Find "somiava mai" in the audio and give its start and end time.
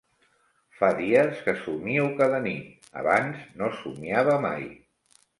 3.83-4.65